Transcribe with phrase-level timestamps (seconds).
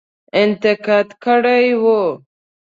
[0.41, 1.99] انتقاد کړی وو.